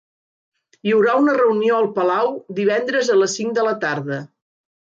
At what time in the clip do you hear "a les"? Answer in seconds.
3.17-3.39